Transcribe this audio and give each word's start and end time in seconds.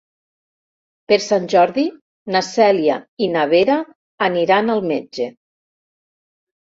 Per 1.11 1.17
Sant 1.25 1.43
Jordi 1.53 1.83
na 2.35 2.41
Cèlia 2.47 2.95
i 3.25 3.27
na 3.33 3.43
Vera 3.51 3.75
aniran 4.29 4.73
al 4.77 4.81
metge. 4.93 5.29